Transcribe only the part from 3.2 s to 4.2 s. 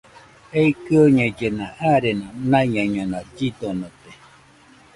llidonote